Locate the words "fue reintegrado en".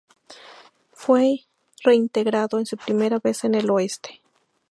0.93-2.65